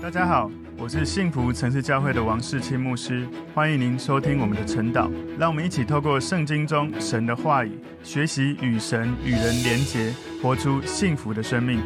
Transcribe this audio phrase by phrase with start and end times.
[0.00, 0.48] 大家好，
[0.78, 5.10] 我是幸福城市教会的王世清牧师，欢迎您收听我们的晨祷。
[5.36, 7.72] 让我们一起透过圣经中神的话语，
[8.04, 11.80] 学习与神与人连结，活出幸福的生命。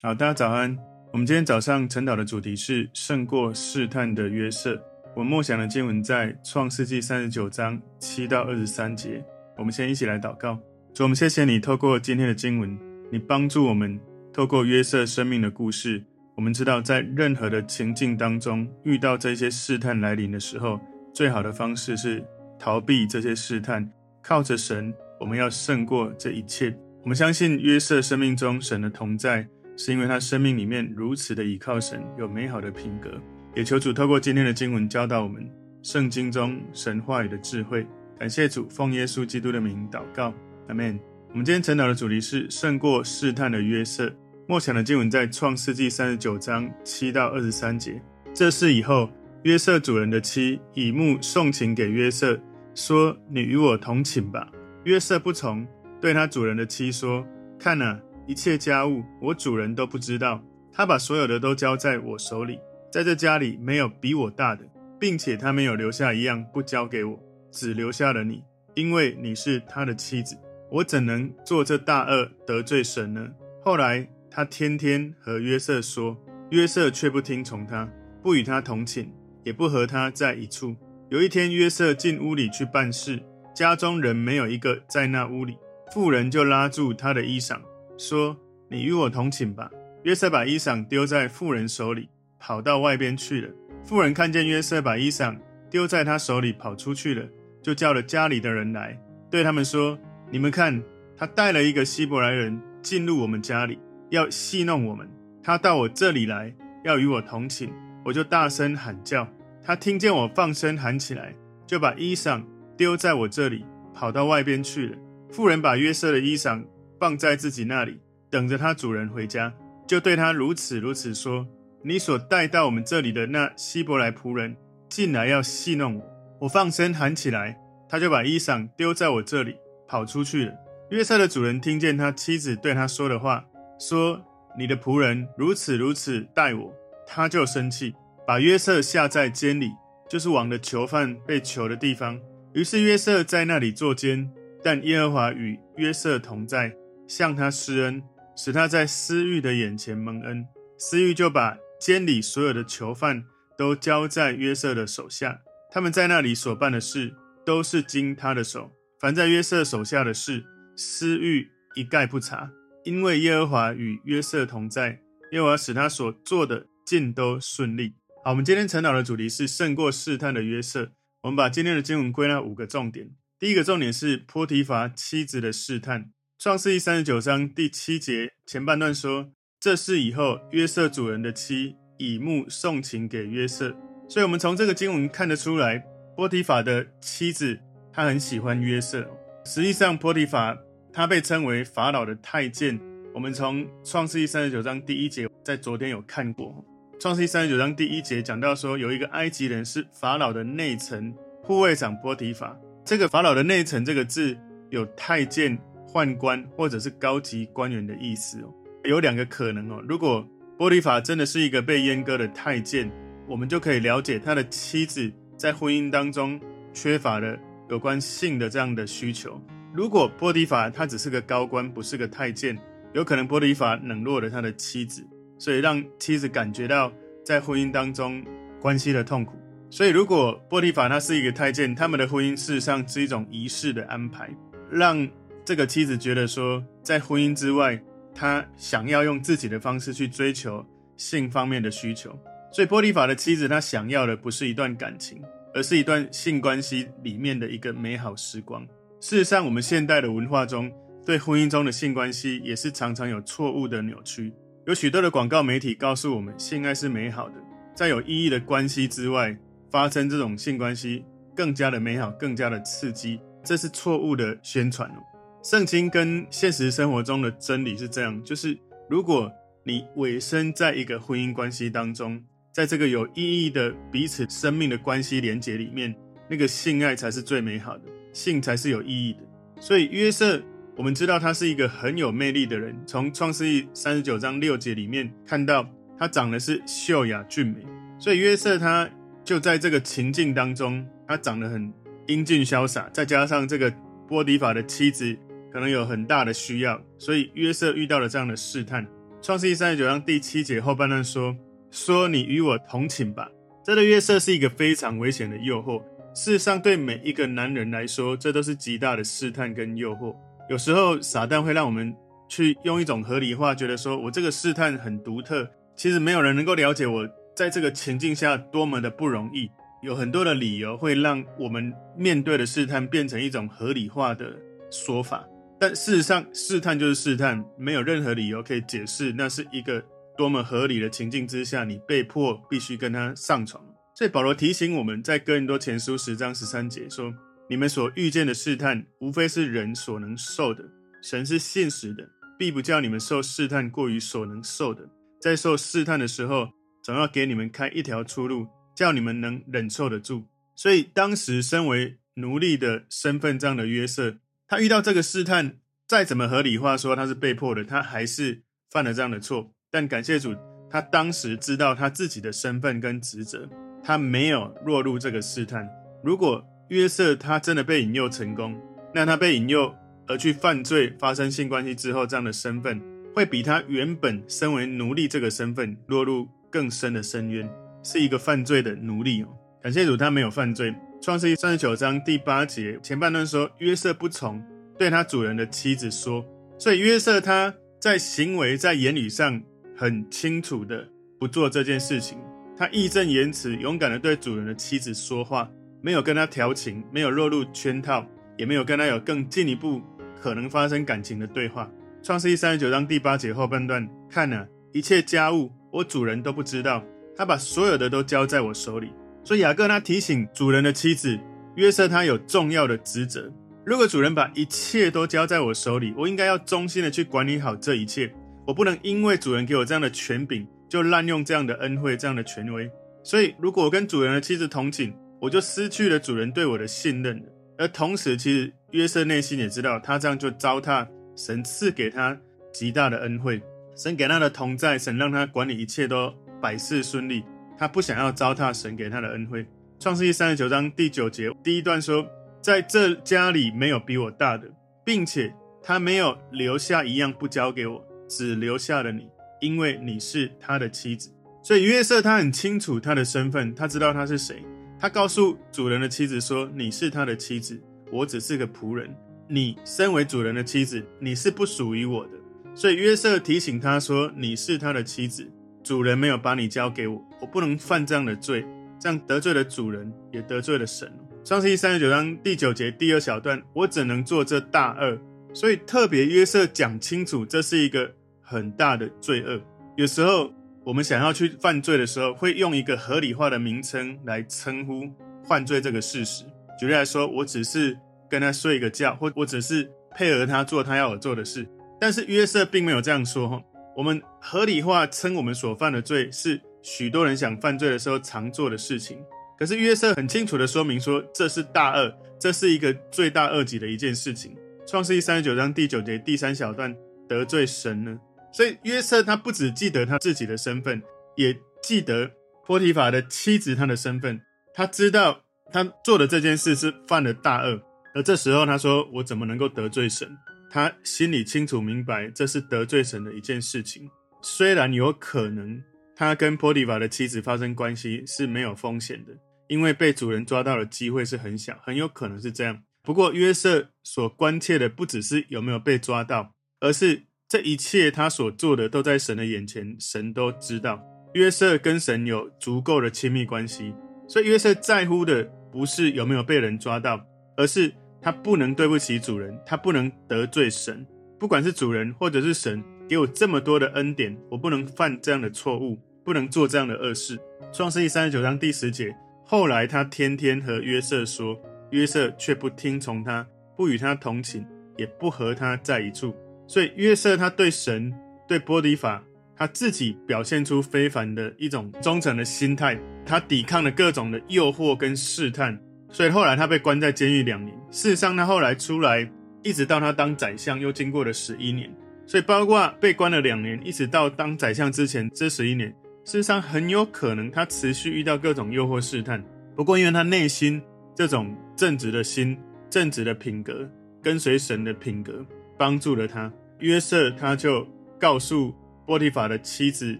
[0.00, 0.78] 好，大家早安。
[1.12, 4.80] 我们今天早上晨祷的主题是胜过试探的约瑟。
[5.16, 9.22] 我们默想的经文在创世纪三十九章七到二十三节。
[9.58, 10.56] 我们先一起来祷告。
[10.94, 12.78] 主，我们谢谢你透过今天的经文，
[13.10, 14.00] 你帮助我们
[14.32, 16.04] 透过约瑟生命的故事。
[16.36, 20.80] 我们知道，在任何的情境当中，遇到这些试探来临的时候，
[21.12, 22.24] 最好的方式是
[22.58, 23.88] 逃避这些试探，
[24.20, 26.76] 靠着神，我们要胜过这一切。
[27.02, 33.10] 我们相信约瑟生命中神的同在，是因为他生命里面如此的倚靠神，有美好的品格。
[33.54, 35.48] 也求主透过今天的经文教导我们
[35.82, 37.86] 圣经中神话语的智慧。
[38.18, 40.34] 感谢主，奉耶稣基督的名祷告，
[40.66, 40.98] 阿门。
[41.30, 44.12] 我们今天晨祷的主题是胜过试探的约瑟。
[44.46, 48.00] 默想的经文在创世纪三十九章七到二十三节。
[48.34, 49.08] 这事以后，
[49.44, 52.38] 约瑟主人的妻以目送情给约瑟，
[52.74, 54.46] 说：“你与我同寝吧。”
[54.84, 55.66] 约瑟不从，
[55.98, 57.26] 对他主人的妻说
[57.58, 60.42] ：“看哪，一切家务我主人都不知道。
[60.70, 62.58] 他把所有的都交在我手里，
[62.92, 64.62] 在这家里没有比我大的，
[65.00, 67.18] 并且他没有留下一样不交给我，
[67.50, 70.36] 只留下了你，因为你是他的妻子。
[70.70, 73.26] 我怎能做这大恶得罪神呢？”
[73.64, 74.06] 后来。
[74.36, 77.88] 他天天和约瑟说，约瑟却不听从他，
[78.20, 79.08] 不与他同寝，
[79.44, 80.74] 也不和他在一处。
[81.08, 83.22] 有一天，约瑟进屋里去办事，
[83.54, 85.56] 家中人没有一个在那屋里。
[85.92, 87.60] 妇人就拉住他的衣裳，
[87.96, 88.36] 说
[88.68, 89.70] ：“你与我同寝吧。”
[90.02, 92.08] 约瑟把衣裳丢在妇人手里，
[92.40, 93.48] 跑到外边去了。
[93.84, 95.38] 妇人看见约瑟把衣裳
[95.70, 97.24] 丢在他手里跑出去了，
[97.62, 99.96] 就叫了家里的人来，对他们说
[100.28, 100.82] ：“你们看，
[101.16, 103.78] 他带了一个希伯来人进入我们家里。”
[104.14, 105.08] 要戏弄我们，
[105.42, 107.68] 他到我这里来，要与我同寝，
[108.04, 109.28] 我就大声喊叫。
[109.62, 111.34] 他听见我放声喊起来，
[111.66, 112.42] 就把衣裳
[112.76, 114.96] 丢在我这里，跑到外边去了。
[115.30, 116.64] 妇人把约瑟的衣裳
[117.00, 119.52] 放在自己那里，等着他主人回家，
[119.86, 121.46] 就对他如此如此说
[121.82, 124.56] ：“你所带到我们这里的那希伯来仆人
[124.88, 126.02] 进来要戏弄我，
[126.42, 127.58] 我放声喊起来，
[127.88, 129.56] 他就把衣裳丢在我这里，
[129.88, 130.52] 跑出去了。”
[130.90, 133.46] 约瑟的主人听见他妻子对他说的话。
[133.86, 134.18] 说
[134.58, 136.74] 你的仆人如此如此待我，
[137.06, 137.94] 他就生气，
[138.26, 139.72] 把约瑟下在监里，
[140.08, 142.18] 就是王的囚犯被囚的地方。
[142.54, 146.74] 于是约瑟在那里坐监，但耶和华与约瑟同在，
[147.06, 148.02] 向他施恩，
[148.34, 150.46] 使他在私欲的眼前蒙恩。
[150.78, 153.22] 私欲就把监里所有的囚犯
[153.58, 155.40] 都交在约瑟的手下，
[155.70, 158.72] 他们在那里所办的事都是经他的手。
[158.98, 160.42] 凡在约瑟手下的事，
[160.74, 162.50] 私欲一概不查。
[162.84, 165.00] 因为耶和华与约瑟同在，
[165.32, 167.94] 耶和华使他所做的尽都顺利。
[168.22, 170.92] 好，我们今天晨祷的主题是胜过试探的约瑟。
[171.22, 173.10] 我们把今天的经文归纳五个重点。
[173.38, 176.10] 第一个重点是波提乏妻子的试探。
[176.38, 183.74] 创世纪三十九章第七节前半段说：“这事以后，约瑟主人的妻以目送情给约瑟。”
[184.06, 185.82] 所以，我们从这个经文看得出来，
[186.14, 187.58] 波提乏的妻子
[187.90, 189.08] 她很喜欢约瑟。
[189.46, 190.58] 实际上，波提乏。
[190.96, 192.78] 他被称为法老的太监。
[193.12, 196.64] 我们从创世记三十九章第一节，在昨天有看过。
[197.00, 201.12] 创世记三十九章第一节讲到说，有一个埃及人是法老的内臣
[201.42, 202.56] 护卫长波提法。
[202.84, 204.38] 这个法老的内臣这个字
[204.70, 208.54] 有太监、宦官或者是高级官员的意思哦。
[208.84, 209.82] 有两个可能哦。
[209.88, 210.24] 如果
[210.56, 212.88] 波提法真的是一个被阉割的太监，
[213.26, 216.40] 我们就可以了解他的妻子在婚姻当中
[216.72, 217.36] 缺乏了
[217.68, 219.40] 有关性的这样的需求。
[219.74, 222.56] 如果波提法他只是个高官，不是个太监，
[222.92, 225.04] 有可能波提法冷落了他的妻子，
[225.36, 226.92] 所以让妻子感觉到
[227.24, 228.24] 在婚姻当中
[228.60, 229.32] 关系的痛苦。
[229.68, 234.30] 所以，如果波提法他是一个太监，他们的婚姻事实上是一种仪式的安排，
[234.70, 235.08] 让
[235.44, 237.82] 这个妻子觉得说，在婚姻之外，
[238.14, 240.64] 他想要用自己的方式去追求
[240.96, 242.16] 性方面的需求。
[242.52, 245.20] 所以，波提法的妻子她想要的不是一段感情，
[245.52, 248.64] 而是一段性关系里面的一个美好时光。
[249.04, 250.72] 事实上，我们现代的文化中，
[251.04, 254.32] 对婚姻中的性关系也是常常有错误的扭曲。
[254.66, 257.34] 有许多的广告媒体告诉我们，性爱是美好的，
[257.74, 259.36] 在有意义的关系之外
[259.70, 261.04] 发生这种性关系
[261.36, 264.96] 更加的美好，更加的刺激，这是错误的宣传哦。
[265.42, 268.58] 圣经跟现实生活中的真理是这样，就是
[268.88, 269.30] 如果
[269.64, 272.24] 你委身在一个婚姻关系当中，
[272.54, 275.94] 在这个有意义的彼此生命的关系连结里面，
[276.34, 277.84] 那个性爱才是最美好的。
[278.12, 279.20] 性才是有意义的，
[279.60, 280.40] 所以约瑟，
[280.76, 282.76] 我们知道他是一个很有魅力的人。
[282.86, 287.56] 从创世记三十九章六节里面看到，她长得是秀雅俊美，
[287.98, 288.88] 所以约瑟他
[289.24, 291.72] 就在这个情境当中，他长得很
[292.06, 293.72] 英俊潇洒，再加上这个
[294.06, 295.16] 波迪法的妻子
[295.52, 298.86] 可能有很大的需要，所以约瑟遇到了这样的试探。
[299.20, 301.36] 创世记三十九章第七节后半段说
[301.72, 303.28] ：“说你与我同寝吧。”
[303.66, 305.82] 这对约瑟是一个非常危险的诱惑。
[306.14, 310.14] 事实上，对每一个男人来说，这都是极大的试探跟诱惑。
[310.48, 311.92] 有时候，撒旦会让我们
[312.28, 315.50] 去用一种合理化，觉得说我这个试探很独特。
[315.74, 319.50] 其实没有人能够了解我在这个情境下多么的不容易。
[319.82, 324.36] 有很多的理由会让我们面对的试探变成一种合理化的
[324.70, 325.26] 说法。
[325.58, 329.82] 但事实上，试探就是试探，没有任何理由可以解释那是一个
[330.16, 333.60] 多么合理的情境之下，你被迫必须跟他上床。
[333.96, 337.14] 所以保罗提醒我们在哥林多前书十章十三节说
[337.48, 340.64] ：“你们所遇见的试探，无非是人所能受的。
[341.00, 344.88] 神是信实的，必不叫你们受试探过于所能受的。
[345.20, 346.48] 在受试探的时候，
[346.82, 350.24] 总要给你们开一条出路，叫你们能忍受得住。”
[350.56, 354.16] 所以当时身为奴隶的身份这样的约瑟。
[354.48, 359.52] 他遇到这个试探，再怎么合理化说他是被迫的，他还是犯了这样的错。
[359.70, 360.34] 但感谢主，
[360.68, 363.48] 他当时知道他自己的身份跟职责，
[363.84, 365.68] 他没有落入这个试探。
[366.02, 368.58] 如果约瑟他真的被引诱成功，
[368.94, 369.74] 那他被引诱
[370.06, 372.80] 而去犯罪、发生性关系之后，这样的身份
[373.14, 377.48] 会比他原本身为奴隶这个身份落入更深的深渊，
[377.82, 379.28] 是一个犯罪的奴隶哦。
[379.62, 380.74] 感谢主，他没有犯罪。
[381.02, 384.42] 创世记三十九章第八节前半段说，约瑟不从，
[384.78, 386.24] 对他主人的妻子说，
[386.58, 389.42] 所以约瑟他在行为在言语上
[389.76, 390.88] 很清楚的
[391.20, 392.18] 不做这件事情，
[392.56, 395.50] 他义正言辞勇敢的对主人的妻子说话，
[395.82, 398.06] 没有跟他调情，没有落入圈套，
[398.36, 399.82] 也没有跟他有更进一步
[400.20, 401.68] 可能发生感情的对话。
[402.02, 406.84] 创世记三十九章第八节后半段，看啊，一切家务我主人都不知道，
[407.16, 408.92] 他把所有的都交在我手里。
[409.24, 411.18] 所以雅各他提醒主人的妻子
[411.56, 413.32] 约瑟，他有重要的职责。
[413.64, 418.14] 如果主人把一切都交在我手里，我应该要忠心的去管理好这一切。
[418.46, 422.68] 我不能因为主人给我这样的权柄，就滥用这样的恩惠、这样的权威。
[423.04, 427.24] 所以，如果我跟主人的妻子同寝，我就失去了主人对我的信任。
[427.56, 430.84] 而同时，其实约瑟内心也知道，他这样就糟蹋
[431.14, 432.18] 神赐给他
[432.52, 433.40] 极大的恩惠，
[433.76, 436.12] 神给他的同在，神让他管理一切都
[436.42, 437.22] 百事顺利。
[437.56, 439.46] 他不想要糟蹋神给他的恩惠。
[439.78, 442.04] 创世记三十九章第九节第一段说
[442.42, 444.50] ：“在这家里没有比我大的，
[444.84, 445.32] 并且
[445.62, 449.08] 他没有留下一样不交给我，只留下了你，
[449.44, 451.10] 因为你是他的妻子。”
[451.42, 454.42] 所以约瑟他很清楚他的身份，他知道他是谁。
[454.80, 457.60] 他告诉主人的妻子说：“你是他的妻子，
[457.92, 458.94] 我只是个仆人。
[459.28, 462.12] 你身为主人的妻子，你是不属于我的。”
[462.56, 465.30] 所以约瑟提醒他说：“你是他的妻子。”
[465.62, 468.44] 主人没有把你交给我，我不能犯这样的罪，
[468.78, 470.92] 这样得罪了主人，也得罪了神。
[471.24, 474.98] 创世记三十九章第九节第二小段，我只能做这大恶？
[475.32, 477.94] 所以特别约瑟讲清楚，这是一个
[478.24, 479.40] 很大的罪恶。
[479.76, 480.32] 有时候
[480.64, 484.90] 我们想要去犯罪的时候，会用一个合理化的名称来称呼
[485.28, 486.24] 犯罪这个事实。
[486.58, 487.78] 举例来说，我只是
[488.08, 491.46] 跟他睡一个觉，或我只是配合他做他要我做的事。
[491.80, 493.42] 但是约瑟并没有这样说，
[493.76, 498.98] 我们合理化称我们所犯的罪，是许多人想犯罪的时候常做的事情。
[499.36, 504.36] 可是约瑟很清楚地说明说，这是大恶，这是一个罪大恶极的一件事情。
[504.64, 506.74] 创世记三十九章第九节第三小段，
[507.08, 507.98] 得罪神呢？
[508.34, 510.82] 所以约瑟他不只记得他自己的身份，
[511.14, 512.10] 也记得
[512.44, 514.20] 波提法的妻子他的身份。
[514.52, 515.22] 他知道
[515.52, 517.62] 他做的这件事是犯了大恶，
[517.94, 520.08] 而这时候他说：“我怎么能够得罪神？”
[520.50, 523.88] 他心里清楚明白，这是得罪神的一件事情。
[524.20, 525.62] 虽然有可能
[525.94, 529.12] 他跟波提法的妻子发生关系是没有风险的，
[529.46, 532.62] 因为被主人抓到的机会是很小，很有可能是这样。
[532.82, 540.82] 不过约瑟所关切的不只是有没有被抓到，而是这一切他所做的都在神的眼前，神都知道。
[541.14, 543.74] 约瑟跟神有足够的亲密关系，
[544.08, 547.72] 所以约瑟在乎的不是有没有被人抓到，而是。
[548.02, 550.86] 他不能对不起主人，他不能得罪神。
[551.18, 557.18] 不管是主人或者是神，给我这么多的恩典，我不能犯这样的错误，不能做这样的恶事。
[557.50, 561.40] 创世记三十九章第十节，后来他天天和约瑟说，
[561.70, 563.26] 约瑟却不听从他，
[563.56, 566.14] 不与他同寝，也不和他在一处。
[566.46, 567.92] 所以约瑟他对神、
[568.28, 569.02] 对波迪法，
[569.36, 575.58] 他自己表现出非凡的一种忠诚的心态，他抵抗了各种的诱惑跟试探。
[575.90, 577.56] 所以后来他被关在监狱两年。
[577.70, 579.08] 事实上，他后来出来，
[579.42, 581.72] 一直到他当宰相，又经过了十一年。
[582.06, 585.70] 所以包括被关了两年，一直到当宰相之前这十一年，
[586.04, 589.24] 事实上很有可能他持续遇到各种诱惑试探，
[589.56, 590.60] 不过因为他内心
[590.94, 592.36] 这种正直的心、
[592.68, 593.66] 正直的品格、
[594.02, 595.24] 跟随神的品格，
[595.56, 596.32] 帮助了他。
[596.60, 597.66] 约瑟他就
[597.98, 598.54] 告诉
[598.86, 599.98] 波提法的妻子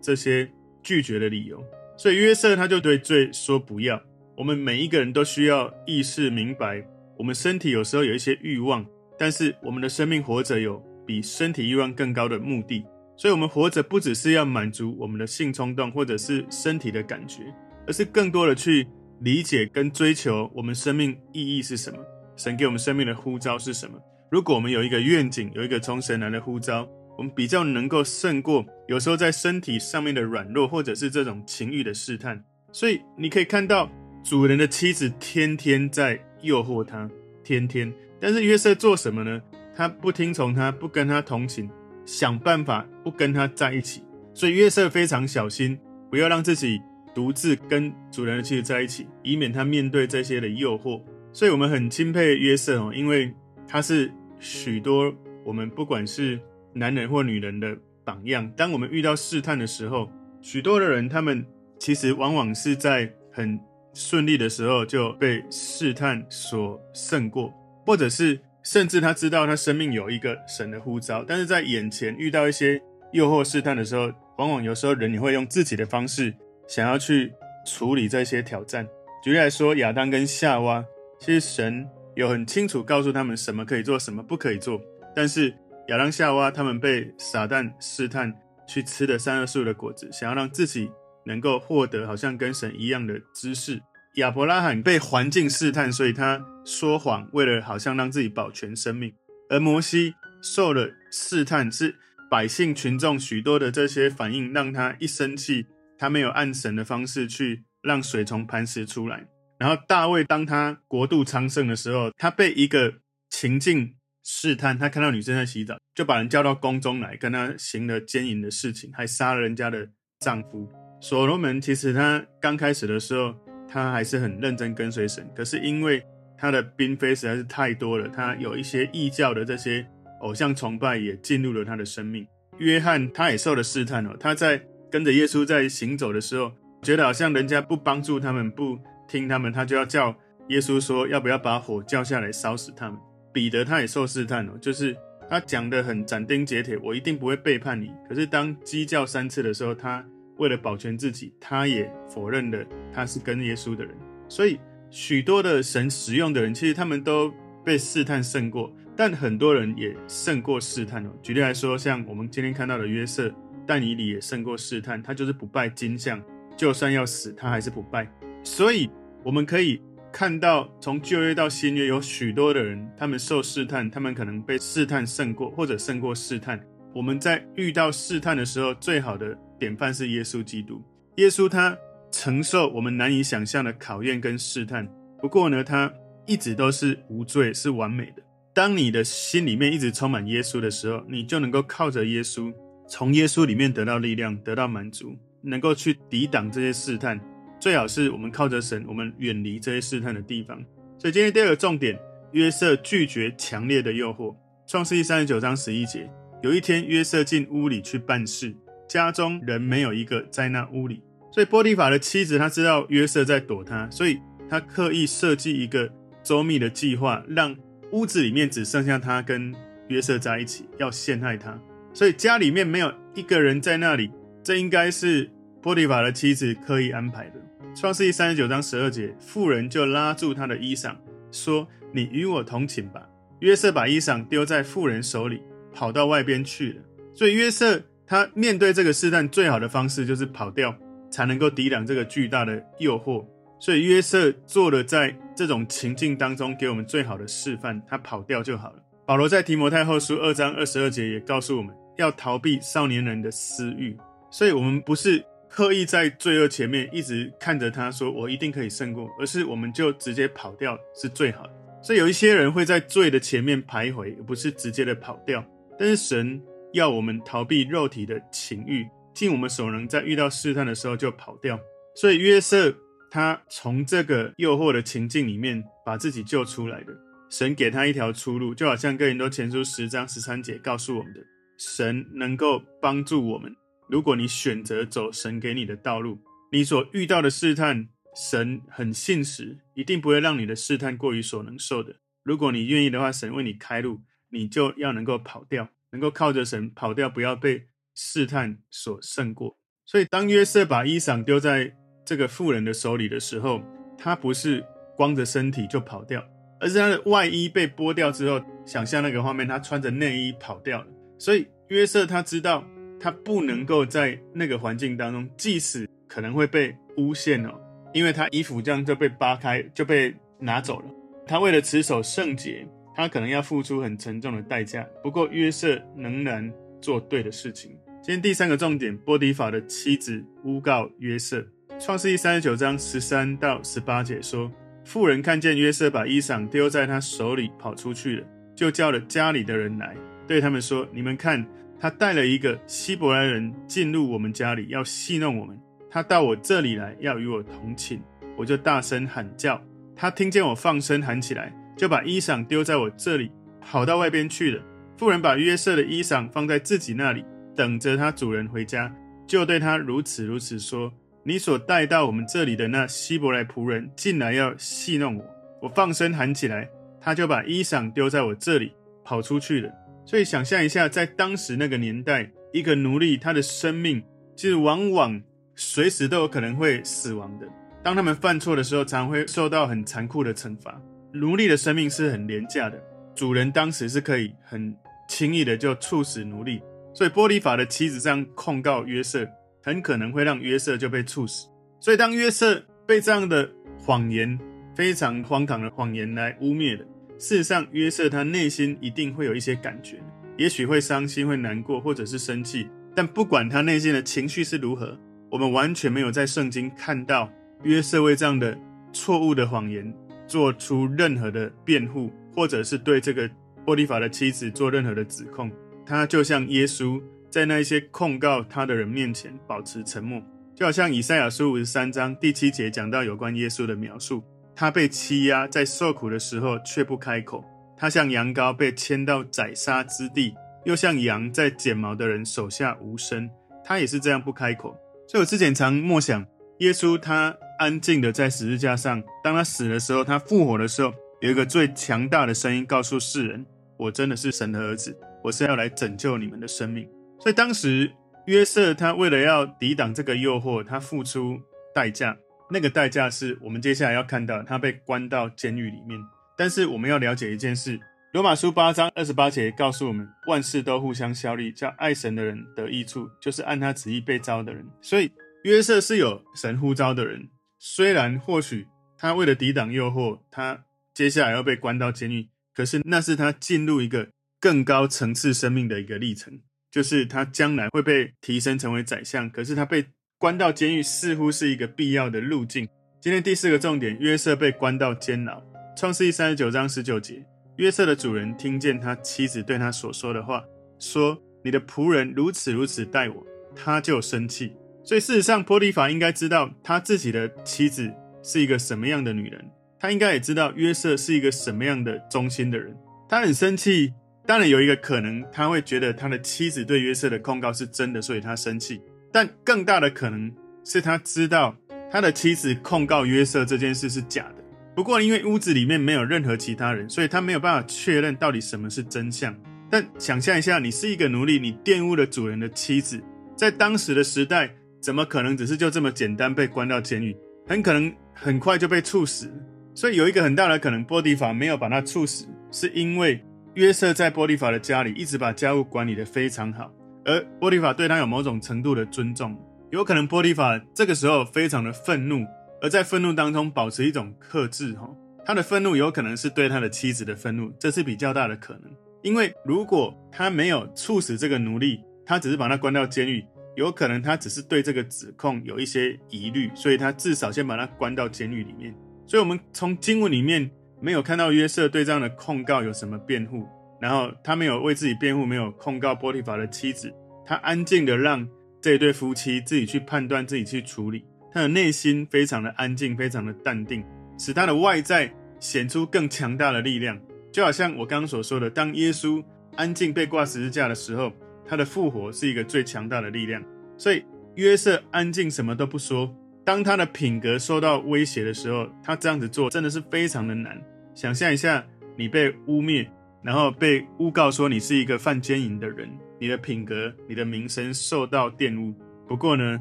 [0.00, 0.50] 这些
[0.82, 1.62] 拒绝的理由，
[1.96, 4.00] 所以约瑟他就对罪说不要。
[4.36, 6.82] 我们每一个人都需要意识明白，
[7.18, 8.84] 我们身体有时候有一些欲望，
[9.18, 12.84] 但是我们的生命活着有比身体欲望更高的目的，
[13.16, 17.42] 所以，我们活着不只是要满足我们的性冲动或者是身体的感觉，
[17.86, 18.86] 而是更多的去
[19.20, 21.98] 理解跟追求我们生命意义是什么，
[22.34, 23.98] 神给我们生命的呼召是什么。
[24.30, 32.40] 如果我们有一个愿景，有一个从神来的呼召，我们比较能够胜过有时候在身体上面的软弱，或者是这种情欲的试探。
[32.70, 33.90] 所以，你可以看到
[34.22, 37.10] 主人的妻子天天在诱惑他，
[37.42, 37.92] 天天。
[38.20, 39.42] 但是约瑟做什么呢？
[39.74, 41.68] 他不听从他，不跟他同行，
[42.04, 44.04] 想办法不跟他在一起。
[44.32, 45.76] 所以约瑟非常小心，
[46.08, 46.80] 不要让自己
[47.12, 51.02] 独自跟主人的妻子在一起，以免他面对这些的诱惑。
[51.32, 53.34] 所以我们很钦佩约瑟哦，因为
[53.66, 56.40] 他是许多我们不管是
[56.72, 58.50] 男人或女人的榜样。
[58.56, 61.46] 当我们遇到试探的时候，许多的人他们
[61.78, 63.60] 其实往往是在很
[63.94, 67.54] 顺利的时候就被试探所胜过，
[67.86, 68.40] 或者是。
[68.62, 72.78] 甚至他知道他生命有一个神的呼召，但是在眼前遇到一些
[73.10, 76.34] 诱惑试探的时候，往往有时候人也会用自己的方式
[76.68, 77.32] 想要去
[77.64, 78.86] 处理这些挑战。
[79.24, 80.84] 举例来说，亚当跟夏娃，
[81.18, 84.80] 其实神有很清楚告诉他们什么可以做，什么不可以做。
[85.14, 85.54] 但是
[85.88, 88.32] 亚当夏娃他们被撒旦试探
[88.68, 90.90] 去吃了善恶树的果子，想要让自己
[91.26, 93.80] 能够获得好像跟神一样的知识。
[94.16, 99.12] 亚伯拉罕被环境试探，所以他说谎，为了好像让自己保全生命；
[99.48, 101.94] 而摩西受了试探，是
[102.28, 109.26] 百姓群众许多的这些反应，让他一生气，他没有按神的方式去让水从磐石出来。
[109.60, 112.94] 然后大卫当他国度昌盛的时候，他被一个
[113.28, 119.88] 情境试探，他看到女生在洗澡，就把人叫到宫中来，跟他行了奸淫的事情，还杀了人家的
[120.18, 120.68] 丈夫。
[121.00, 123.32] 所罗门其实他刚开始的时候。
[123.72, 126.02] 他还是很认真跟随神，可是因为
[126.36, 129.86] 他的嫔妃实在是太多了，他有一些异教的这些
[130.22, 132.26] 偶像崇拜也进入了他的生命。
[132.58, 136.50] 约翰他也受了试探哦，他在跟着耶稣在行走的时候，
[136.82, 138.76] 觉得好像人家不帮助他们，不
[139.10, 140.14] 听他们，他就要叫
[140.48, 142.98] 耶稣说要不要把火叫下来烧死他们。
[143.32, 144.96] 彼得他也受试探哦，就是
[145.28, 147.92] 他讲得很斩钉截铁，我一定不会背叛你。
[148.08, 150.04] 可是当鸡叫三次的时候，他。
[150.38, 152.64] 为了保全自己，他也否认了
[152.94, 153.94] 他是跟耶稣的人。
[154.26, 157.30] 所以，许多的神使用的人，其实他们都
[157.62, 161.10] 被试探胜过，但很多人也胜过试探哦。
[161.22, 163.30] 举例来说，像我们今天看到的约瑟，
[163.66, 166.18] 但以理也胜过试探，他就是不拜金像，
[166.56, 168.10] 就算要死，他还是不拜。
[168.42, 168.88] 所以，
[169.22, 169.80] 我们可以
[170.12, 176.60] 看到，从旧约到新约，有许多的人，他们受试探，他们可能被试探胜过，或者胜过试探。
[176.94, 179.36] 我们在遇到试探的时候，最好的。
[179.58, 180.82] 典范是耶稣基督，
[181.16, 181.76] 耶稣他
[182.10, 184.88] 承受我们难以想象的考验跟试探，
[185.20, 185.92] 不过呢，他
[186.26, 188.22] 一直都是无罪，是完美的。
[188.54, 192.50] 当你的心里面一直充满耶稣的时候，你就能够靠着耶稣，
[192.88, 197.20] 从耶稣里面得到力量，得到满足，能够去抵挡这些试探。
[197.60, 200.58] 最好是我们靠着神，我们远离这些试探的地方。
[200.98, 201.96] 所以今天第二个重点，
[202.32, 204.34] 约瑟拒绝强烈的诱惑。
[204.66, 206.10] 创世纪三十九章十一节，
[206.42, 208.56] 有一天约瑟进屋里去办事。
[208.88, 217.54] 家中人没有一个在那屋里，所以波提法的妻子她知道约瑟在躲她，所以她刻意设计一个周密的计划，让
[217.92, 219.54] 屋子里面只剩下她跟
[219.88, 221.60] 约瑟在一起，要陷害他。
[221.92, 224.10] 所以家里面没有一个人在那里，
[224.42, 227.40] 这应该是波提法的妻子刻意安排的。
[227.74, 230.94] 创世纪三十九章十二节，妇人就拉住他的衣裳，
[231.32, 233.08] 说：“你与我同寝吧。”
[233.40, 235.40] 约瑟把衣裳丢在妇人手里，
[235.72, 236.82] 跑到外边去了。
[237.14, 237.82] 所以约瑟。
[238.06, 240.74] 他面对这个试探，最好的方式就是跑掉，
[241.12, 243.24] 才能够抵挡这个巨大的诱惑。
[243.60, 248.82] 所以约瑟做了在这种情境当中给我们最好的示范，他跑掉就好了。
[249.06, 253.96] 保罗在提摩太后书二章二十二节也告诉我们要逃避少年人的私欲。
[254.28, 261.52] 所以，我们不是刻意在罪恶前面一直看着他说我一定可以胜过，而是我们就直接跑掉是最好的。
[261.82, 265.44] 所以，有一些人会在罪的前面徘徊，而不是直接的跑掉。
[265.78, 266.40] 但是神。
[266.72, 271.58] 要我们逃避肉体的情欲，尽我们所能，在遇到试探的时候就跑掉。
[271.96, 272.72] 所以约瑟
[273.10, 276.92] 他从这个诱惑的情境里面把自己救出来的，
[277.28, 281.18] 神给他一条出路，就好像哥林多前书十章十三节告诉我们的：
[281.58, 283.52] 神能够帮助我们
[283.90, 286.20] 如果你选择走神给你的道路，
[286.52, 291.96] 你所遇到的试探，神很信实，一定不会让你的试探过于所能受的。
[292.22, 297.66] 如果你愿意的话，神为你开路，你就要能够跑掉，能够靠着神跑掉，不要被
[297.96, 299.58] 试探所胜过。
[299.84, 303.60] 所以，当约瑟把衣裳丢在这个妇人的手里的时候，
[303.98, 304.64] 他不是
[304.96, 306.24] 光着身体就跑掉，
[306.60, 310.86] 而是他的外衣被剥掉之后，想象那个画面，他穿着内衣跑掉了。
[311.18, 312.64] 所以，约瑟他知道。
[313.00, 317.58] 他不能够在那个环境当中，即使可能会被诬陷哦，
[317.94, 320.84] 因为他衣服这样就被扒开，就被拿走了。
[321.26, 324.86] 他为了持守圣洁，他可能要付出很沉重的代价。
[325.02, 327.70] 不过约瑟仍然做对的事情。
[328.02, 331.42] 今天第三个重点，波迪法的妻子诬告约瑟。
[331.78, 334.52] 创世记三十九章十三到十八节说，
[334.84, 341.42] 妇人看见约瑟把衣裳丢在他手里跑出去了，就叫了家里的人来，对他们说：“你们看。”
[341.80, 345.58] 他带了一个希伯来人进入我们家里，要戏弄我们。
[345.88, 347.98] 他到我这里来，要与我同寝，
[348.36, 349.60] 我就大声喊叫。
[349.96, 353.32] 他听见我放声喊起来，就把衣裳丢在我这里，
[353.62, 354.62] 跑到外边去了。
[354.98, 357.24] 妇人把约瑟的衣裳放在自己那里，
[357.56, 358.94] 等着他主人回家，
[359.26, 360.92] 就对他如此如此说
[361.24, 365.24] ：“你所带到我们这里的那希伯来仆人进来要戏弄我，
[365.62, 366.68] 我放声喊起来，
[367.00, 369.72] 他就把衣裳丢在我这里，跑出去了。”
[370.04, 374.02] 所以想象一下，在当时那个年代，一个奴隶他的生命
[374.34, 375.22] 其实往往
[375.54, 377.46] 随时都有可能会死亡的。
[377.82, 380.80] 当他们犯错的时候，常会受到很残酷的惩罚。
[381.12, 382.82] 奴隶的生命是很廉价的，
[383.14, 384.76] 主人当时是可以很
[385.08, 386.60] 轻易的就处死奴隶。
[386.92, 389.26] 所以波利法的妻子这样控告约瑟，
[389.62, 391.46] 很可能会让约瑟就被处死。
[391.80, 394.38] 所以当约瑟被这样的谎言，
[394.74, 396.84] 非常荒唐的谎言来污蔑了。
[397.20, 400.02] 事实上，约瑟他内心一定会有一些感觉，
[400.38, 402.66] 也许会伤心、会难过，或者是生气。
[402.96, 404.98] 但不管他内心的情绪是如何，
[405.30, 407.30] 我们完全没有在圣经看到
[407.62, 408.58] 约瑟为这样的
[408.90, 409.94] 错误的谎言
[410.26, 413.30] 做出任何的辩护，或者是对这个
[413.66, 415.52] 波利法的妻子做任何的指控。
[415.84, 420.22] 他就像耶稣在那一些控告他的人面前保持沉默，
[420.54, 424.24] 就好像以赛亚书五十三章第七节讲到有关耶稣的描述。
[424.60, 427.42] 他被欺压，在受苦的时候却不开口。
[427.78, 430.34] 他像羊羔被牵到宰杀之地，
[430.66, 433.30] 又像羊在剪毛的人手下无声。
[433.64, 434.76] 他也是这样不开口。
[435.08, 436.26] 所以我之前常默想，
[436.58, 440.92] 耶稣他安静的在十字架上，当他死的时候，他复活的时候，
[441.22, 443.46] 有一个最强大的声音告诉世人：
[443.78, 444.94] 我真的是神的儿子，
[445.24, 446.86] 我是要来拯救你们的生命。
[447.18, 447.90] 所以当时
[448.26, 451.40] 约瑟他为了要抵挡这个诱惑，他付出
[451.74, 452.14] 代价。
[452.52, 456.00] 那个代价是我们接下来要看到，他被关到监狱里面。
[456.36, 457.78] 但是我们要了解一件事，
[458.12, 464.66] 《罗马书》八章二十八节告诉我们，万事都互相效力，叫爱神的人得益处，就是按他旨意被招的人。
[464.82, 465.12] 所以
[465.44, 467.28] 约瑟是有神呼召的人，
[467.60, 468.66] 虽然或许
[468.98, 474.08] 他为了抵挡诱惑，他接下来要被关到监狱，可是那是他进入一个
[474.40, 479.86] 更高层次生命的一个历程，就是他将来会被提升成为宰相，可是他被。
[480.20, 482.68] 关到监狱似乎是一个必要的路径。
[483.00, 485.42] 今天第四个重点，约瑟被关到监牢。
[485.74, 487.24] 创世记三十九章十九节，
[487.56, 490.44] 约瑟的主人听见他妻子对他所说的话，
[490.78, 494.52] 说：“你的仆人如此如此待我。”他就生气。
[494.84, 497.90] 所以事实上，波提法应该知道他自己的妻子
[498.22, 499.42] 是一个什么样的女人，
[499.78, 502.76] 他应该也知道约瑟是一个什么样的忠心的人。
[503.08, 503.94] 他很生气，
[504.26, 508.82] 当然有一个可能，他会觉得他的妻子对约瑟的控告是真的，所以他生气。
[509.12, 510.32] 但更大的可能
[510.64, 511.56] 是他知道
[511.90, 514.36] 他的妻子控告约瑟这件事是假的。
[514.74, 519.34] 不过，因为屋子里面没有任何其他人，所以他没有办法确认到底什么是真相。
[519.68, 523.02] 但想象一下，你是一个奴隶，你玷污了主人的妻子，
[523.36, 527.16] 在当时的时代，怎么可能只是就这么简单被关到监狱？
[527.46, 529.30] 很可能很快就被处死。
[529.74, 533.22] 所以有一个很大的可能，波提乏没有把他处死，是因为
[533.54, 536.72] 约瑟在波提乏的家里一直把家务管理得非常好。
[537.04, 539.36] 而波提法对他有某种程度的尊重，
[539.70, 542.26] 有可能波提法这个时候非常的愤怒，
[542.60, 544.74] 而在愤怒当中保持一种克制。
[544.74, 544.88] 哈，
[545.24, 548.70] 他的愤怒有可能是对他的妻子的愤怒，这是比较大的可能。
[549.02, 553.24] 因为如果他没有处死这个奴隶，他只是把他关到监狱，
[553.56, 558.74] 有可能他只是对这个指控有一些疑虑，所以他至少先把他关到监狱里面。
[559.06, 563.48] 所以，我们从经文里面没有看到约瑟对这样的控告有什么辩护。
[563.80, 566.92] 然后他没有为自己辩护，没有控告波提乏的妻子，
[567.24, 568.28] 他安静的让
[568.60, 571.04] 这一对夫妻自己去判断，自己去处理。
[571.32, 573.84] 他的内心非常的安静，非常的淡定，
[574.18, 577.00] 使他的外在显出更强大的力量。
[577.32, 581.12] 就好像我刚刚所说的，当耶稣安静被挂十字架的时候，
[581.46, 583.42] 他的复活是一个最强大的力量。
[583.78, 586.14] 所以约瑟安静，什么都不说。
[586.44, 590.60] 当他的品格受到威胁的时候，他这样子做真的是非常的难。
[590.94, 591.64] 想象一下，
[591.96, 592.88] 你被污蔑，
[593.22, 598.74] 然后被诬告说你是一个犯奸淫的人，你的品格、你的名声受到玷污。
[599.06, 599.60] 不过呢，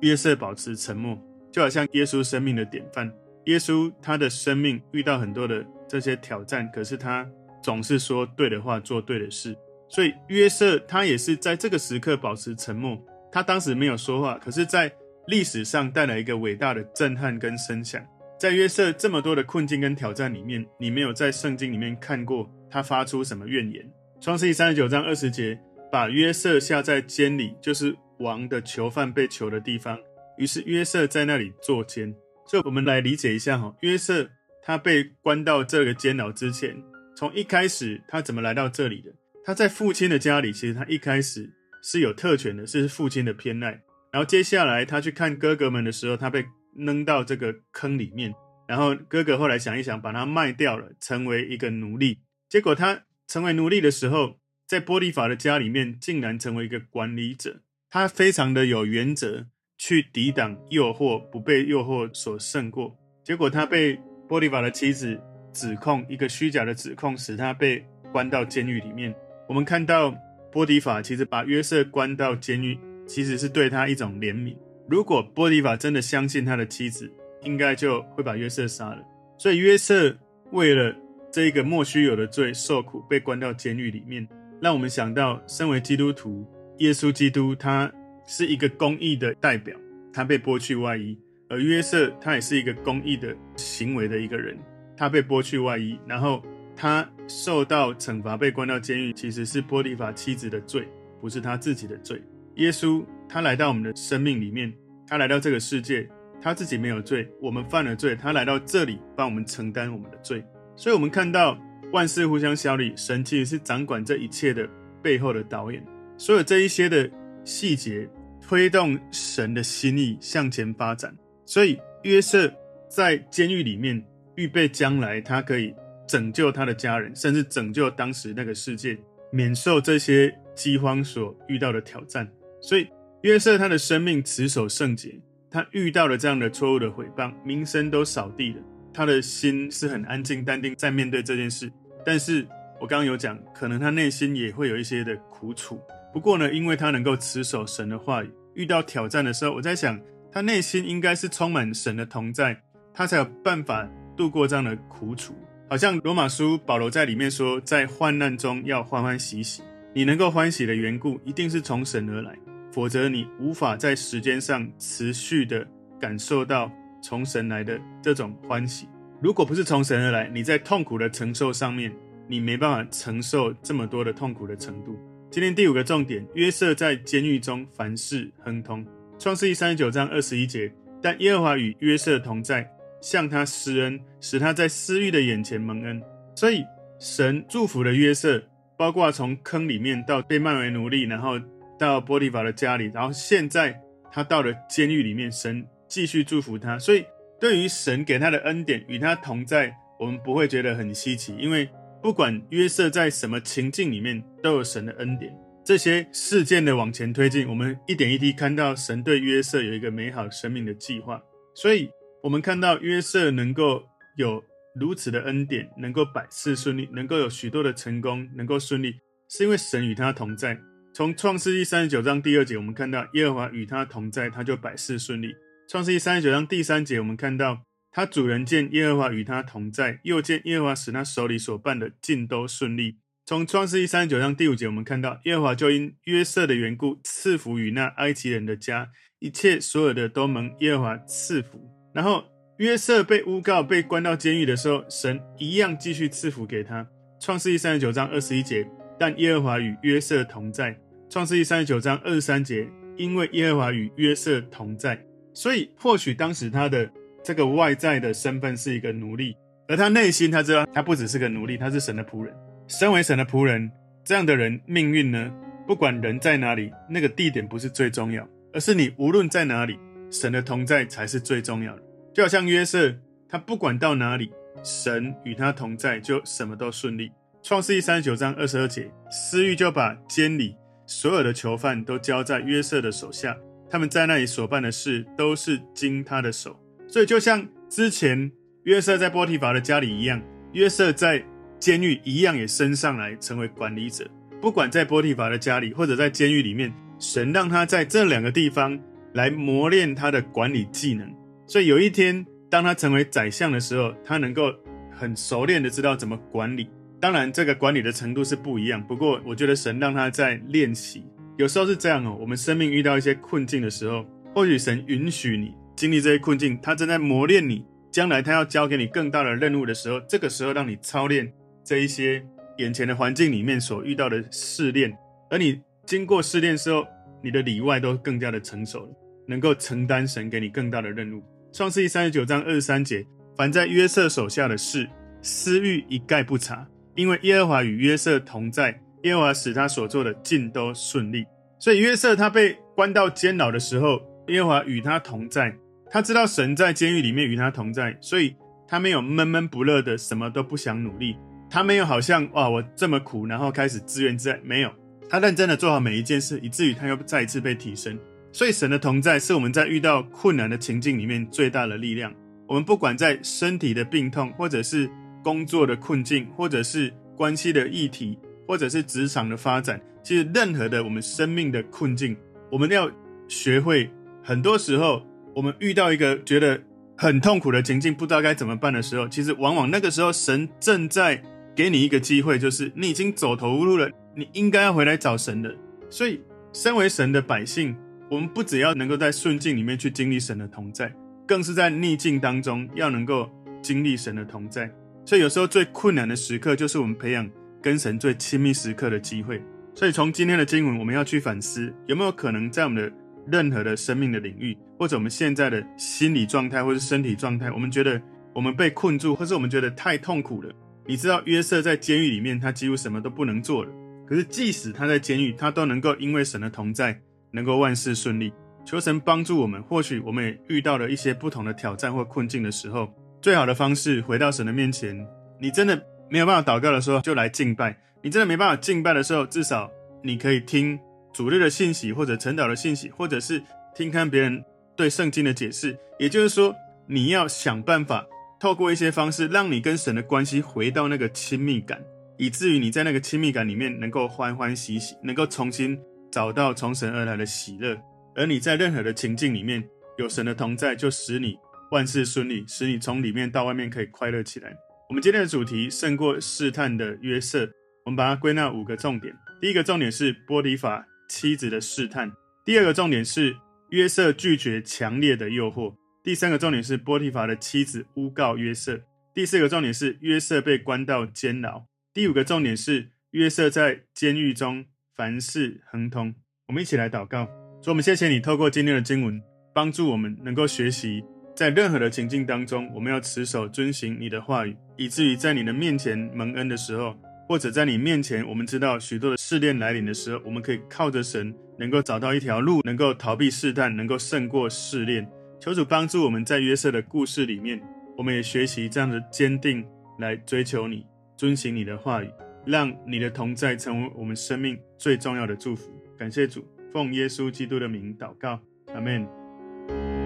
[0.00, 1.18] 约瑟保持沉默，
[1.52, 3.12] 就好像耶稣生命的典范。
[3.46, 7.26] 耶稣他的生命遇到很多的这些挑战，可是他
[7.62, 9.56] 总是说对的话，做对的事。
[9.88, 13.00] 所以约瑟他也是在这个时刻保持沉默。
[13.32, 14.90] 他当时没有说话，可是，在
[15.26, 18.02] 历史上带来一个伟大的震撼跟声响。
[18.38, 23.90] 在约瑟这么多的困境跟挑战里面，你没有在圣经里面看过他发出什么怨言。
[24.20, 25.58] 创世记三十九章二十节，
[25.90, 29.98] 把约瑟下在监里，就是王的囚犯被囚的地方。
[30.36, 32.14] 于是约瑟在那里坐监。
[32.46, 34.28] 所以，我们来理解一下哈，约瑟
[34.62, 36.76] 他被关到这个监牢之前，
[37.16, 39.10] 从一开始他怎么来到这里的？
[39.42, 41.50] 他在父亲的家里，其实他一开始
[41.82, 43.70] 是有特权的，是父亲的偏爱。
[44.12, 46.44] 然后接下来他去看哥哥们的时候，他被
[46.76, 48.34] 扔到这个坑里面。
[48.68, 52.18] 然后哥哥后来想一想，把他卖掉了，成为一个奴隶。
[52.48, 57.62] 结果他成为奴隶的时候，在波提乏的家里面，竟然成为一个管理者。
[57.88, 59.46] 他非常的有原则，
[59.78, 62.96] 去抵挡诱惑，不被诱惑所胜过。
[63.24, 65.20] 结果他被波提乏的妻子
[65.52, 69.14] 指控一个虚假的指控，使他被关到监狱里面。
[69.48, 70.14] 我们看到
[70.50, 72.78] 波提乏其实把约瑟关到监狱。
[73.08, 74.56] 其实是对他一种怜悯。
[74.88, 77.08] 如果波提乏真的相信他的妻子，
[77.44, 78.98] 应该就会把约瑟杀了。
[79.38, 80.18] 所以约瑟
[80.50, 80.92] 为了
[81.30, 84.26] 这一个莫须有的罪受苦，被关到监狱里面，
[84.60, 86.46] 让我们想到，身为基督徒，
[86.78, 87.92] 耶稣基督他
[88.26, 89.76] 是一个公义的代表，
[90.12, 91.16] 他被剥去外衣；
[91.48, 94.58] 而约瑟他也是一个公义的行为的一个人，
[94.96, 96.42] 他被剥去外衣，然后
[96.74, 100.88] 他受到惩罚，被关到监狱，其实是波利法妻子的罪，
[101.20, 102.22] 不是他自己的罪。
[102.54, 104.72] 耶稣他来到我们的生命里面，
[105.06, 106.08] 他来到这个世界，
[106.40, 110.42] 他自己没有罪，我们犯了罪，他来到这里帮我们承担我们的罪。
[110.76, 111.58] 所以，我们看到
[111.92, 114.68] 万事互相效力，神其实是掌管这一切的
[115.02, 115.82] 背后的导演。
[116.18, 117.10] 所有这一些的
[117.44, 118.08] 细节
[118.40, 121.16] 推动神的心意向前发展。
[121.44, 122.52] 所以，约瑟
[122.88, 124.02] 在监狱里面
[124.34, 125.74] 预备将来，他可以
[126.06, 128.98] 拯救他的家人，甚至拯救当时那个世界，
[129.30, 132.28] 免受这些饥荒所遇到的挑战。
[132.60, 132.86] 所以
[133.22, 135.18] 约瑟他的生命持守圣洁，
[135.50, 138.60] 他遇到了这样的错误的诽谤，名声都扫地了。
[138.96, 141.70] 他的心是很安静淡定在面对这件事。
[142.02, 142.46] 但是
[142.80, 145.78] 我刚刚有讲，可能他内心也会有一些的苦楚。
[146.14, 150.00] 不过呢，因为他能够持守神的话语，遇到挑战的时候，我在想，
[150.32, 152.58] 他内心应该是充满神的同在，
[152.94, 155.34] 他才有办法度过这样的苦楚。
[155.68, 159.62] 好像罗马书保罗在里面说，在患难中要欢欢喜喜。
[159.92, 162.34] 你能够欢喜的缘故，一定是从神而来。
[162.72, 165.66] 否则，你无法在时间上持续的
[166.00, 166.70] 感受到
[167.06, 168.88] 从神来的这种欢喜。
[169.22, 171.94] 如果不是从神而来，你在痛苦的承受上面，
[172.26, 174.98] 你没办法承受这么多的痛苦的程度。
[175.30, 178.84] 今天第五个重点：约瑟在监狱中凡事亨通。
[179.20, 180.68] 创世记三十九章二十一节，
[181.00, 182.68] 但耶和华与约瑟同在，
[183.00, 186.02] 向他施恩，使他在私狱的眼前蒙恩。
[186.34, 186.64] 所以，
[186.98, 188.42] 神祝福了约瑟，
[188.76, 191.38] 包括从坑里面到被卖为奴隶，然后。
[191.78, 193.78] 到波提乏的家里，然后现在
[194.10, 196.78] 他到了监狱里面，神继续祝福他。
[196.78, 197.04] 所以，
[197.40, 201.68] 对于神给他的恩典与他同在，我们不会觉得很稀奇，因为
[202.02, 205.32] 不管约瑟在什么情境里面，都有神的恩典。
[205.64, 211.20] 这些事件的往前推进，我们一点一滴看到神对约瑟有一个美好生命的计划。
[211.54, 211.90] 所以，
[212.22, 213.82] 我们看到约瑟能够
[214.16, 214.42] 有
[214.78, 218.94] 如此的恩典，能够百事顺利，能够有许多的成功，能够顺利，
[219.28, 220.56] 是因为神与他同在。
[220.94, 225.34] 从创世记三十九章第二节，我们看到耶和华与他同在，他就百事顺利。
[225.68, 232.98] 创世记三十九章第三节，我们看到他主人见耶和华与他同在，又见耶和华使他手里所办的尽都顺利。
[233.24, 241.60] 从创世记三十九章第五节，我们看到耶和华就因约瑟的缘故赐福于那埃及人的家，一切所有的都蒙耶和华赐福。
[241.92, 242.24] 然后
[242.58, 246.86] 约瑟被诬告被关到监狱的时候，神一样继续赐福给他。
[247.20, 248.64] 创世记三十九章二十一节，
[249.00, 250.78] 但耶和华与约瑟同在。
[251.10, 255.04] 创世记三十九章二十三节，因为耶和华与约瑟同在，
[255.36, 256.90] 所以或许当时他的
[257.22, 259.36] 这个外在的身份是一个奴隶，
[259.68, 262.34] 而他内心他知道他不只是个奴隶，他是神的仆人。
[262.66, 263.70] 身为神的仆人，
[264.02, 265.30] 这样的人命运呢，
[265.66, 269.78] 不管人在哪里，那个地点不是最重要，而是你无论在哪里，
[270.10, 271.82] 神的同在才是最重要的。
[272.14, 272.94] 就好像约瑟，
[273.28, 274.32] 他不管到哪里，
[274.64, 277.12] 神与他同在，就什么都顺利。
[277.42, 280.56] 创世记三十九章二十二节，司狱就把监里。
[280.86, 283.36] 所有的囚犯都交在约瑟的手下，
[283.70, 286.58] 他们在那里所办的事都是经他的手。
[286.88, 288.30] 所以就像之前
[288.64, 291.24] 约瑟在波提乏的家里一样，约瑟在
[291.58, 294.08] 监狱一样也升上来成为管理者。
[294.40, 298.78] 不管在波提乏的家里，或者在监狱里面，神让他在这两个地方
[299.14, 301.12] 来磨练他的管理技能。
[301.46, 304.52] 所以有一天，当他成为宰相的时候，他能够
[304.92, 306.68] 很熟练的知道怎么管理。
[307.00, 308.82] 当然，这个管理的程度是不一样。
[308.86, 311.04] 不过，我觉得神让他在练习。
[311.36, 317.64] 有时候是这样哦，我们生命遇到一些困境的时候，或许神允许你经历这些困境，他正在磨练你。
[317.90, 321.32] 将来他要交给你更大的任务的时候，这个时候让你操练
[321.64, 322.24] 这一些。
[322.58, 324.96] 眼前的环境里面所遇到的试炼，
[325.28, 326.86] 而你经过试炼之后，
[327.22, 328.88] 你的里外都更加的成熟了，
[329.28, 331.22] 能够承担神给你更大的任务。
[331.52, 334.88] 创世纪三十九章二十三节：凡在约瑟手下的事，
[335.20, 341.24] 私欲一概不查，因为耶和华与约瑟同在，耶和华使他所做的尽都顺利。
[341.58, 345.56] 所以约瑟他被关到监牢的时候，耶和华与他同在，
[345.90, 348.34] 他知道神在监狱里面与他同在，所以
[348.66, 351.16] 他没有闷闷不乐的，什么都不想努力。
[351.48, 354.40] 他没有好像哇，我这么苦，然后开始自怨自艾。
[354.42, 354.72] 没有，
[355.08, 357.96] 他认真的做好每一件事，以至于他又再一次被提升。
[358.32, 362.12] 所以神的同在是我们在遇到困难的情境里面最大的力量。
[362.48, 364.90] 我们不管在身体的病痛，或者是
[365.22, 372.16] 工作的困境，或者是关系的议题，或者是职场的发展，其实任何的我们生命的困境，
[372.50, 372.90] 我们要
[373.28, 373.90] 学会。
[374.22, 375.02] 很多时候，
[375.34, 376.60] 我们遇到一个觉得
[376.96, 381.22] 很痛苦的情境，不知道该怎么办的时候，其实往往那个时候神正在。
[381.56, 385.50] 给你一个机会，就是你已经走投无路了，你应该要回来找神的。
[385.88, 386.20] 所以，
[386.52, 387.74] 身为神的百姓，
[388.10, 390.92] 我们不只要能够在顺境里面去经历神的同在，
[391.26, 393.30] 更是在逆境当中要能够
[393.62, 394.70] 经历神的同在。
[395.06, 397.26] 所以，有时候最困难的时刻，就是我们培养
[397.66, 399.42] 跟神最亲密时刻的机会。
[399.74, 408.00] 所以，从今天的经文，我们要去反思，有没有可能在我们的任何的生命的领域，或者我们现在的心理状态，或者身体状态，我们觉得
[408.32, 410.52] 我们被困住，或是我们觉得太痛苦了。
[410.86, 413.70] 你知道约瑟在监狱里面，他几乎什么都不能做了。
[414.06, 416.96] 可是即使他在监狱，他都能够因为神的同在，
[417.32, 418.32] 能够万事顺利。
[418.64, 419.60] 求神帮助我们。
[419.64, 425.04] 或许我们也遇到了一些不同的挑战或困境的时候，最好的方式回到神的面前。
[425.40, 427.78] 你真的没有办法祷告的时候，就来敬拜。
[428.02, 429.70] 你真的没办法敬拜的时候，至少
[430.02, 430.78] 你可以听
[431.12, 433.42] 主日的信息，或者晨祷的信息，或者是
[433.74, 434.44] 听看别人
[434.76, 435.78] 对圣经的解释。
[435.98, 436.54] 也就是说，
[436.86, 438.06] 你要想办法。
[438.38, 441.82] 透过一些方式，让你跟神的关系回到那个亲密感，
[442.18, 445.76] 以至于你在那个亲密感里面能够欢欢喜喜，能够重新
[446.12, 447.74] 找到从神而来的喜乐。
[448.14, 449.66] 而你在任何的情境里面
[449.96, 451.34] 有神的同在，就使你
[451.70, 454.54] 万事顺利，使你从里面到外面可以快乐起来。
[454.88, 457.50] 我们今天的主题胜过试探的约瑟，
[457.84, 459.12] 我们把它归纳五个重点。
[459.40, 462.08] 第一个重点是波提法妻子的试探；
[462.44, 463.36] 第二个重点是
[463.70, 465.74] 约瑟拒绝强烈的诱惑。
[466.04, 468.80] 第三个重点是波提法的妻子诬告约瑟。
[469.12, 471.64] 第四个重点是约瑟被关到监牢。
[471.92, 476.14] 第五个重点是约瑟在监狱中凡事亨通。
[476.46, 477.24] 我们一起来祷告，
[477.60, 479.20] 说：我们谢谢你透过今天的经文，
[479.52, 481.02] 帮助我们能够学习，
[481.36, 486.96] 在任何的情境当中，我们要持守遵行你的话语，以至于在你的面前蒙恩的时候，
[487.28, 495.06] 或者在你面前，我们知道许多的试炼来临的时候，我们可以靠着神，能够找到一条路，能够逃避试探，能够胜过试炼。
[495.38, 497.62] 求主帮助我们在约瑟的故事里面，
[497.98, 499.62] 我们也学习这样的坚定
[499.98, 500.86] 来追求你，
[501.18, 502.10] 遵行你的话语，
[502.46, 505.70] 让你的同在成为我们生命最重要的祝福。
[505.98, 508.40] 感谢主，奉耶稣基督的名祷告，
[508.72, 510.05] 阿门。